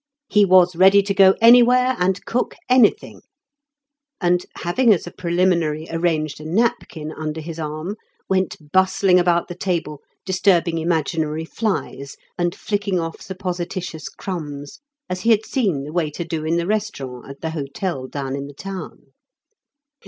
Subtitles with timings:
[0.29, 3.21] He was ready to go anywhere and cook anything,
[4.19, 7.95] and having as a preliminary arranged a napkin under his arm,
[8.27, 15.29] went bustling about the table disturbing imaginary flies and flicking off supposititious crumbs, as he
[15.29, 19.11] had seen the waiter do in the restaurant at the hotel down in the town.